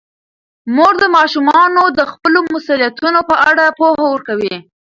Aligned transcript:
مور 0.75 0.93
د 1.01 1.03
ماشومانو 1.17 1.81
د 1.97 1.99
خپلو 2.11 2.39
مسوولیتونو 2.53 3.19
په 3.29 3.35
اړه 3.49 3.65
پوهه 3.79 4.05
ورکوي. 4.13 4.55